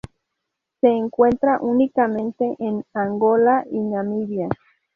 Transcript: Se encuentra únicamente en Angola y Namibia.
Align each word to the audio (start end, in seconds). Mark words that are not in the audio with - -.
Se 0.79 0.87
encuentra 0.89 1.59
únicamente 1.61 2.55
en 2.57 2.83
Angola 2.91 3.63
y 3.69 3.77
Namibia. 3.81 4.49